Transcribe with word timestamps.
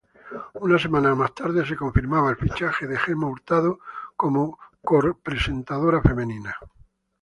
Una 0.55 0.79
semana 0.79 1.13
más 1.13 1.35
tarde 1.35 1.63
se 1.63 1.75
confirmaba 1.75 2.31
el 2.31 2.35
fichaje 2.35 2.87
de 2.87 2.97
Gema 2.97 3.27
Hurtado 3.27 3.77
como 4.15 4.57
copresentadora 4.83 6.01
femenina. 6.01 6.57